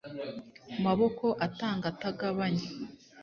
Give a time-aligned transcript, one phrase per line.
[0.83, 2.65] maboko atanga atagabanya